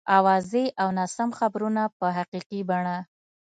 [0.17, 2.97] اوازې او ناسم خبرونه په حقیقي بڼه.